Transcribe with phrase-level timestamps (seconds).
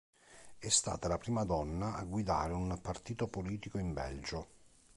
[0.57, 4.47] È stata la prima donna a guidare un partito politico in Belgio.